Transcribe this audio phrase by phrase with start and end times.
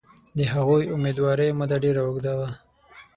[0.37, 2.49] د هغوی امیندوارۍ موده ډېره اوږده وه.